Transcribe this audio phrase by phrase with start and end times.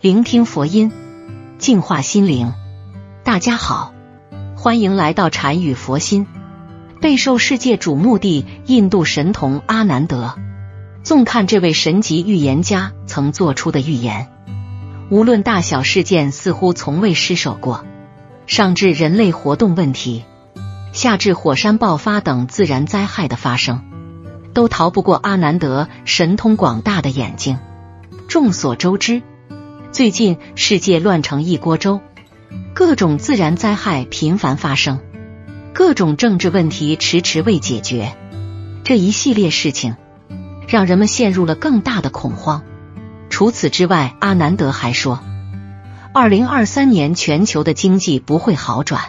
[0.00, 0.92] 聆听佛音，
[1.58, 2.52] 净化心灵。
[3.24, 3.92] 大家好，
[4.56, 6.28] 欢迎来到禅语佛心。
[7.00, 10.36] 备受世界瞩目的印度神童阿南德，
[11.02, 14.28] 纵看这位神级预言家曾做出的预言，
[15.10, 17.84] 无论大小事件，似乎从未失手过。
[18.46, 20.22] 上至人类活动问题，
[20.92, 23.82] 下至火山爆发等自然灾害的发生，
[24.54, 27.58] 都逃不过阿南德神通广大的眼睛。
[28.28, 29.22] 众所周知。
[29.98, 32.00] 最近世界乱成一锅粥，
[32.72, 35.00] 各种自然灾害频繁发生，
[35.72, 38.16] 各种政治问题迟迟未解决，
[38.84, 39.96] 这一系列事情
[40.68, 42.62] 让人们陷入了更大的恐慌。
[43.28, 45.18] 除此之外，阿南德还说，
[46.14, 49.02] 二零二三年全球的经济不会好转，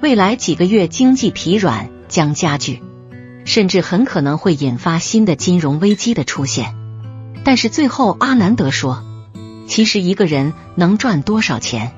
[0.00, 2.82] 未来几个月经济疲软将加剧，
[3.44, 6.74] 甚至很可能会引发新的金融危机的出现。
[7.44, 9.05] 但是最后，阿南德说。
[9.66, 11.92] 其实一个人能赚多少钱，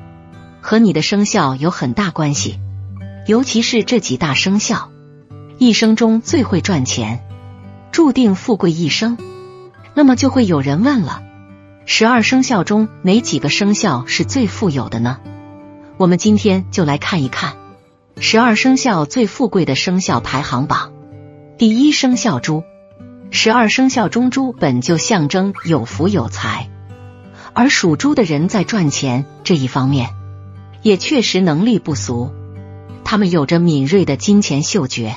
[0.60, 2.58] 和你的生肖有很大关系，
[3.26, 4.90] 尤其是这几大生肖，
[5.58, 7.24] 一生中最会赚钱，
[7.92, 9.18] 注定富贵一生。
[9.94, 11.22] 那么就会有人问了：
[11.84, 15.18] 十二生肖中哪几个生肖是最富有的呢？
[15.96, 17.54] 我们今天就来看一看
[18.20, 20.92] 十二生肖最富贵的生肖排行榜。
[21.58, 22.62] 第一生肖猪，
[23.30, 26.70] 十二生肖中猪本就象征有福有财。
[27.58, 30.10] 而属猪的人在赚钱这一方面，
[30.82, 32.32] 也确实能力不俗。
[33.02, 35.16] 他们有着敏锐的金钱嗅觉，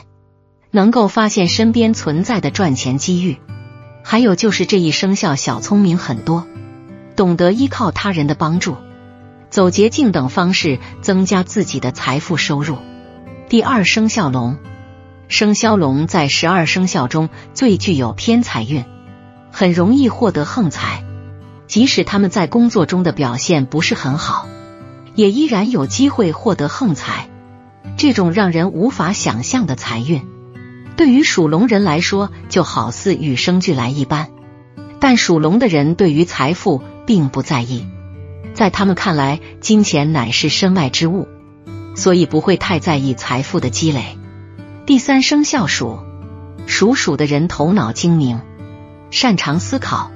[0.71, 3.37] 能够发现身边存在的赚钱机遇。
[4.03, 6.47] 还有就是这一生肖小聪明很多，
[7.15, 8.75] 懂得依靠他人的帮助，
[9.51, 12.79] 走捷径等方式增加自己的财富收入。
[13.49, 14.57] 第二生肖龙，
[15.27, 18.83] 生肖龙在十二生肖中最具有偏财运，
[19.51, 21.03] 很容易获得横财。
[21.71, 24.45] 即使他们在工作中的表现不是很好，
[25.15, 27.29] 也依然有机会获得横财。
[27.95, 30.21] 这种让人无法想象的财运，
[30.97, 34.27] 对于属龙人来说就好似与生俱来一般。
[34.99, 37.87] 但属龙的人对于财富并不在意，
[38.53, 41.29] 在他们看来，金钱乃是身外之物，
[41.95, 44.17] 所以不会太在意财富的积累。
[44.85, 45.99] 第三生肖属，
[46.67, 48.41] 属鼠的人头脑精明，
[49.09, 50.11] 擅长思考。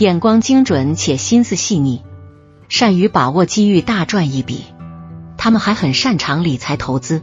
[0.00, 2.00] 眼光精准且心思细腻，
[2.70, 4.64] 善于把握机遇，大赚一笔。
[5.36, 7.20] 他们还很擅长理财投资，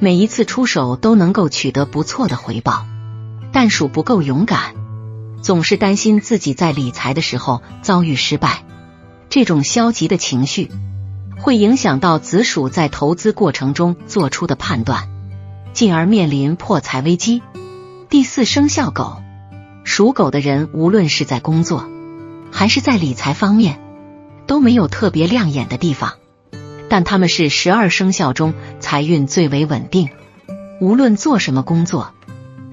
[0.00, 2.84] 每一次出手都能够取得不错的回报。
[3.52, 4.74] 但属不够勇敢，
[5.40, 8.64] 总是担心自己在理财的时候遭遇失败。
[9.28, 10.68] 这种消极的情绪
[11.38, 15.08] 会影响到子鼠在投资过程中做出的判断，
[15.72, 17.40] 进而面临破财危机。
[18.08, 19.22] 第四生肖狗，
[19.84, 21.88] 属狗的人无论是在工作。
[22.50, 23.80] 还是在理财方面
[24.46, 26.14] 都没有特别亮眼的地方，
[26.88, 30.10] 但他们是十二生肖中财运最为稳定，
[30.80, 32.12] 无论做什么工作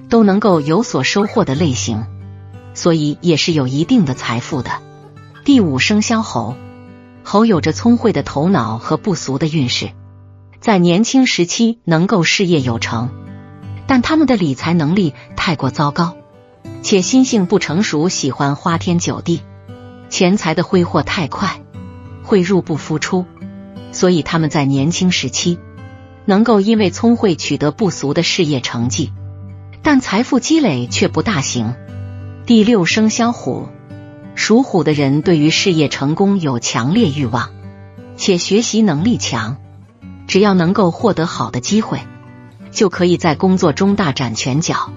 [0.08, 2.04] 都能够有所收获的类型，
[2.74, 4.70] 所以也是有一定的财富的。
[5.44, 6.56] 第五生肖猴，
[7.22, 9.90] 猴有着聪慧的头脑和不俗的运势，
[10.60, 13.10] 在年轻时期能够事业有成，
[13.86, 16.16] 但他们的理财能力太过糟糕，
[16.82, 19.40] 且心性不成熟，喜欢花天酒地。
[20.08, 21.60] 钱财的挥霍太快，
[22.22, 23.26] 会入不敷出，
[23.92, 25.58] 所以他们在年轻时期
[26.24, 29.12] 能够因为聪慧取得不俗的事业成绩，
[29.82, 31.74] 但财富积累却不大行。
[32.46, 33.68] 第六生肖虎，
[34.34, 37.50] 属虎的人对于事业成功有强烈欲望，
[38.16, 39.58] 且学习能力强，
[40.26, 42.00] 只要能够获得好的机会，
[42.70, 44.90] 就可以在工作中大展拳脚。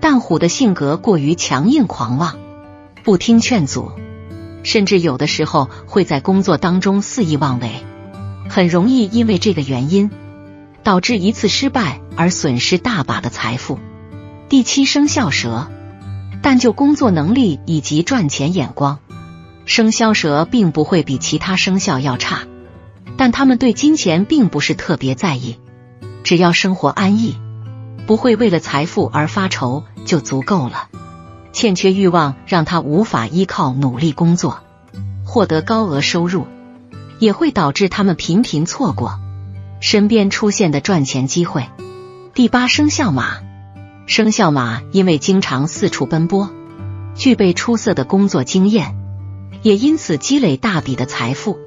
[0.00, 2.38] 但虎的性格过于强硬狂妄，
[3.04, 3.92] 不听劝阻。
[4.68, 7.70] 甚至有的时候会在工作当中肆意妄为，
[8.50, 10.10] 很容易因为这个原因
[10.82, 13.78] 导致一次失败而损失大把的财富。
[14.50, 15.68] 第七生肖蛇，
[16.42, 18.98] 但就工作能力以及赚钱眼光，
[19.64, 22.42] 生肖蛇并不会比其他生肖要差，
[23.16, 25.56] 但他们对金钱并不是特别在意，
[26.24, 27.38] 只要生活安逸，
[28.06, 30.90] 不会为了财富而发愁就足够了。
[31.52, 34.60] 欠缺欲望让他无法依靠努力工作
[35.24, 36.46] 获得高额收入，
[37.18, 39.18] 也会导致他们频频错过
[39.80, 41.66] 身边出现的赚钱机会。
[42.34, 43.38] 第八生肖马，
[44.06, 46.50] 生肖马因为经常四处奔波，
[47.14, 48.96] 具备出色的工作经验，
[49.62, 51.58] 也因此积累大笔的财富。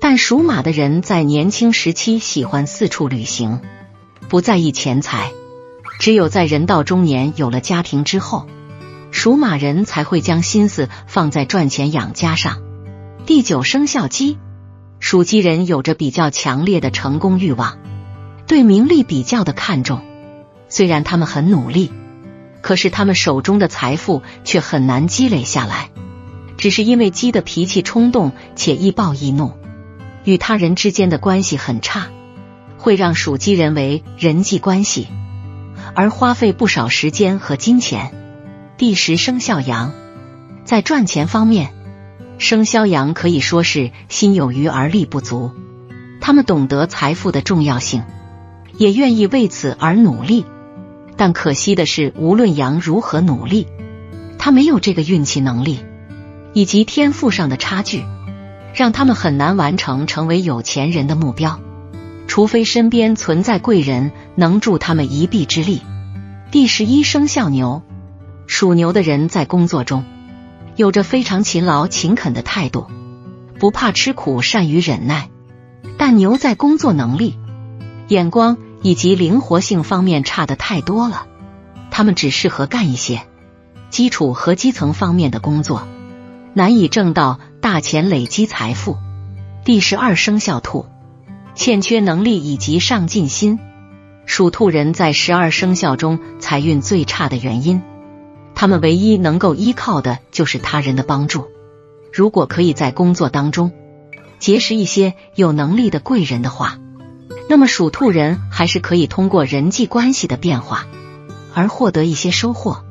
[0.00, 3.60] 但属马的人在年轻时期喜欢四处旅行，
[4.28, 5.32] 不在意钱财。
[5.98, 8.46] 只有在人到中年有了家庭之后，
[9.18, 12.62] 属马人才会将心思放在赚钱养家上。
[13.26, 14.38] 第九生肖鸡，
[15.00, 17.78] 属鸡人有着比较强烈的成功欲望，
[18.46, 20.02] 对名利比较的看重。
[20.68, 21.90] 虽然他们很努力，
[22.62, 25.90] 可是他们手中的财富却很难积累下来，
[26.56, 29.54] 只是因为鸡的脾气冲动且易暴易怒。
[30.22, 32.06] 与他人之间的关系很差，
[32.76, 35.08] 会让属鸡人为人际关系
[35.92, 38.14] 而花费不少时间和金钱。
[38.78, 39.90] 第十生肖羊，
[40.64, 41.70] 在赚钱方面，
[42.38, 45.50] 生肖羊可以说是心有余而力不足。
[46.20, 48.04] 他们懂得财富的重要性，
[48.76, 50.46] 也愿意为此而努力。
[51.16, 53.66] 但可惜的是，无论羊如何努力，
[54.38, 55.80] 他没有这个运气能力
[56.52, 58.04] 以及天赋上的差距。
[58.74, 61.58] 让他们很难完成成为有钱人的目标，
[62.28, 65.82] 除非身边存在贵人能助他们一臂之力。
[66.52, 67.82] 第十一生肖牛，
[68.58, 70.04] 属牛的人在工作中
[70.74, 72.88] 有着非常勤劳勤恳的态度，
[73.60, 75.28] 不怕吃苦，善于忍耐。
[75.96, 77.38] 但牛在工作能力、
[78.08, 81.28] 眼光以及灵活性方面差的太多了，
[81.92, 83.20] 他们只适合干一些
[83.90, 85.86] 基础和基层方面的工作。
[86.52, 88.96] 难以挣到大钱，累积财富。
[89.64, 90.86] 第十二生肖兔，
[91.54, 93.60] 欠缺能力以及上进心。
[94.26, 97.82] 属兔人在十二生肖中财运最差的原因，
[98.60, 101.46] 他们唯一能够依靠的就是他人的帮助。
[102.12, 103.70] 如果可以在工作当中
[104.40, 106.76] 结识一些有能力的贵人的话，
[107.48, 110.88] 那么属兔人还是可以通过人际关系的变化
[111.54, 112.82] 而获得一些收获。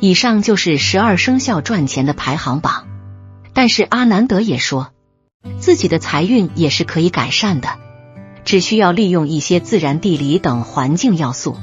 [0.00, 2.88] 以上就是十二生肖赚钱的排行榜。
[3.52, 4.88] 但是阿南德也说，
[5.60, 7.68] 自己的财运也是可以改善的，
[8.44, 11.56] 只需要利用一些自然、地理等环境要素，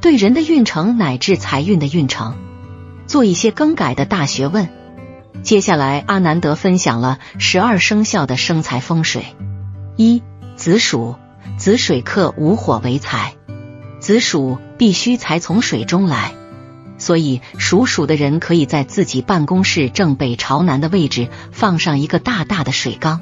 [0.00, 2.36] 对人的运程乃至财运的运程
[3.08, 4.68] 做一些更改的大学问。
[5.42, 9.24] 接下来，阿南德分享了十二生肖的生财风水：
[9.96, 10.22] 一、
[10.56, 11.16] 子鼠，
[11.56, 13.34] 子水克无火为财，
[13.98, 16.34] 子鼠必须财从水中来。
[16.98, 23.20] 所以，属鼠的人可以在自己办公室正北朝南的位置放上一个大大的水缸，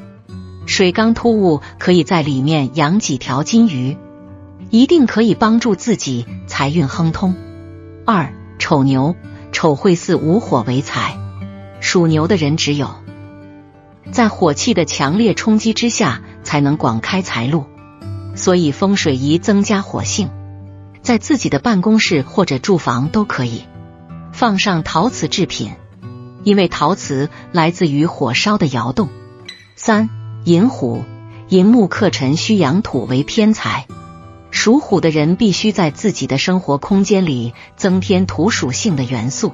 [0.64, 3.98] 水缸突兀，可以在里面养几条金鱼，
[4.70, 7.36] 一定可以帮助自己财运亨通。
[8.06, 9.14] 二丑牛，
[9.56, 11.18] 丑会巳无火为财，
[11.80, 12.90] 属牛的人只有
[14.12, 17.64] 在火气的强烈冲击之下，才能广开财路。
[18.34, 20.28] 所以风水宜增加火性。
[21.00, 23.64] 在自己的办公室或者住房都可以
[24.30, 25.72] 放上陶瓷制品，
[26.42, 29.08] 因为陶瓷来自于火烧的窑洞。
[29.74, 30.10] 三
[30.44, 31.02] 寅虎，
[31.48, 33.86] 寅木克辰，需养土为偏财。
[34.66, 39.52] 属虎的人必须在自己的生活空间里增添土属性的元素，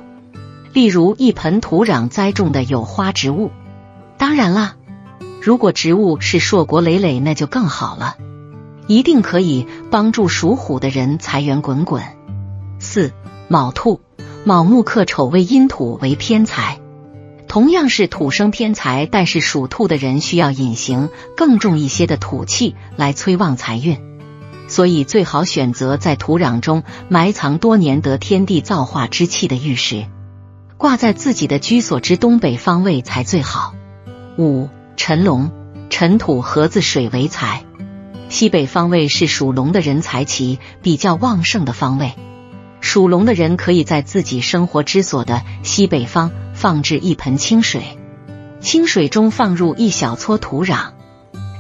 [0.72, 3.50] 例如一盆土壤栽种的有花植物。
[4.16, 4.76] 当然啦，
[5.42, 8.16] 如果植物是硕果累累，那就更好了。
[8.86, 12.02] 一定可以帮助属虎的人财源滚滚。
[12.78, 13.12] 四
[13.48, 14.00] 卯兔，
[14.44, 16.80] 卯木克丑未阴土为偏财，
[17.48, 23.98] 同样是土生偏财，但是属兔的人需要隐形更重一些的土气来催旺财运，
[24.72, 30.06] 所以最好选择在土壤中埋藏多年得天地造化之气的玉石，
[30.78, 33.74] 挂在自己的居所之东北方位才最好。
[34.38, 35.50] 五辰龙，
[35.90, 37.64] 辰土合子水为财。
[38.30, 42.14] 西北方位是属龙的人财气比较旺盛的方位，
[42.80, 47.98] 属龙的人可以在自己生活之所的西北方放置一盆清水，
[48.62, 50.92] 清水中放入一小撮土壤，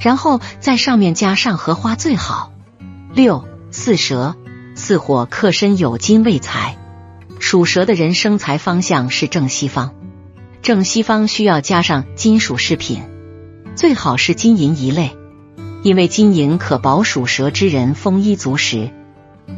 [0.00, 2.51] 然后在上面加上荷花最好。
[3.14, 4.36] 六四蛇，
[4.74, 6.78] 四火克身有金未财，
[7.40, 9.92] 属蛇的人生财方向是正西方，
[10.62, 13.02] 正西方需要加上金属饰品，
[13.76, 15.14] 最好是金银一类。
[15.82, 18.90] 因为金银可保属蛇之人丰衣足食，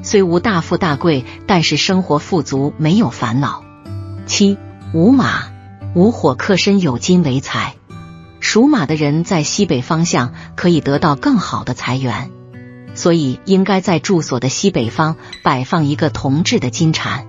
[0.03, 3.63] 虽无大富大贵，但是生活富足，没有烦恼。
[4.27, 4.59] 七
[4.93, 5.45] 午马，
[5.95, 7.77] 午火克身有金为财，
[8.41, 12.33] 属马的人在西北方向可以得到更好的财源，
[12.95, 17.27] 所以应该在住所的西北方摆放一个铜制的金蟾，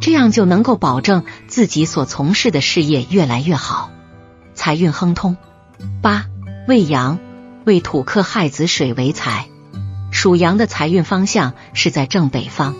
[0.00, 3.90] 这样就能够保证自己所从事的事业越来越好，
[4.54, 5.36] 财运亨通。
[6.02, 6.26] 八
[6.68, 7.18] 未羊，
[7.64, 9.46] 为土克亥子水为财，
[10.10, 12.74] 属羊的财运方向是在正北方。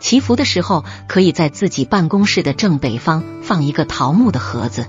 [0.00, 4.86] 祈福的时候，可以在自己办公室的正北方放一个桃木的盒子，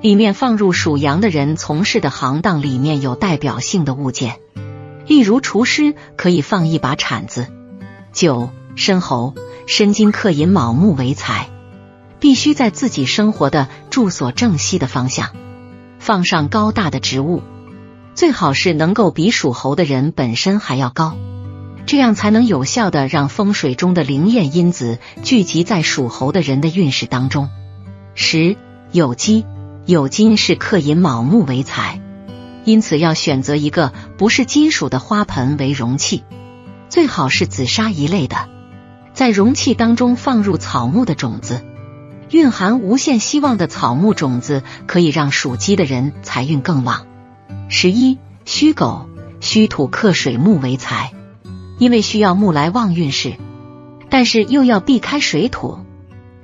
[0.00, 4.40] 里面放入属羊的人从事的行当里面有代表性的物件，
[5.06, 7.46] 例如厨师可以放一把铲子。
[8.12, 9.34] 九申猴，
[9.66, 11.48] 申金克寅卯木为财，
[12.20, 15.30] 必须在自己生活的住所正西的方向
[15.98, 17.42] 放上高大的植物，
[18.14, 21.16] 最好是能够比属猴的人本身还要高。
[21.84, 27.50] 这样才能有效的让风水中的灵验因子聚集在属猴的人的运势当中。
[28.14, 28.56] 十
[28.92, 29.44] 有机
[29.84, 32.00] 有金是克寅卯木为财，
[32.64, 36.24] 因此要选择一个不是金属的花盆为容器，
[36.88, 38.48] 最好是紫砂一类的，
[39.14, 41.64] 在容器当中放入草木的种子，
[42.30, 47.06] 蕴含无限希望的草木种子可以让属鸡的人财运更旺。
[47.68, 49.08] 十一戌狗
[49.40, 51.12] 戌土克水木为财。
[51.78, 53.34] 因为需要木来旺运势，
[54.08, 55.80] 但是又要避开水土，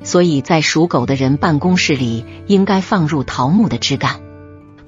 [0.03, 4.21] 所以在属狗的人办公室里应该放入桃木的枝干，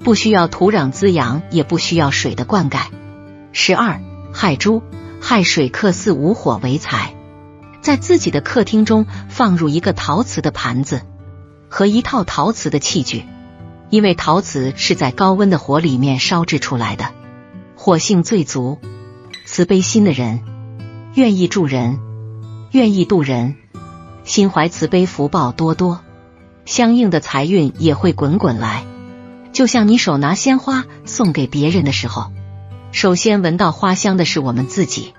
[0.03, 2.85] 不需要土壤滋养，也不需要水的灌溉。
[3.51, 4.01] 十二
[4.33, 4.81] 亥猪
[5.21, 7.15] 亥水克巳午火为财，
[7.81, 11.01] 在自己的客厅中放入一个陶瓷的盘子
[11.69, 13.25] 和一套陶瓷的器具，
[13.89, 17.09] 因为陶瓷是在高温的火里面烧制出来的，
[17.75, 18.79] 火性最足。
[19.45, 20.41] 慈悲心的人，
[21.13, 21.99] 愿意助人，
[22.71, 23.55] 愿意渡人，
[24.23, 25.99] 心怀慈悲，福报多多，
[26.65, 28.85] 相应的财运也会滚滚来。
[29.53, 32.31] 就像你手拿鲜花送给别人的时候，
[32.91, 35.13] 首先闻到花香的是我们自己，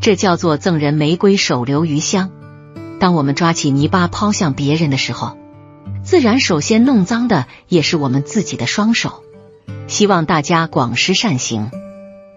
[0.00, 2.30] 这叫做赠人玫瑰，手留余香。
[2.98, 5.36] 当我们抓起泥巴抛向别人的时候，
[6.02, 9.22] 自然首先弄脏的也是我们自己的双手。
[9.86, 11.70] 希望大家广施善行，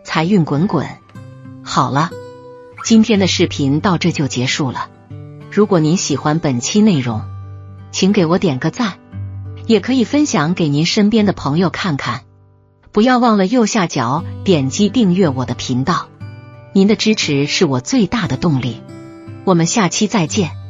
[0.04, 0.88] 财运滚滚。
[1.64, 2.10] 好了，
[2.84, 4.90] 今天的视频到这就结束了。
[5.52, 7.22] 如果您喜欢本期内容，
[7.92, 8.94] 请给我点个赞，
[9.68, 12.22] 也可以分享给您身边的朋友看看。
[12.92, 16.10] 不要忘了右下角点击订阅我的频道，
[16.74, 18.82] 您的支持是我最大的动力。
[19.46, 20.63] 我们下期再见。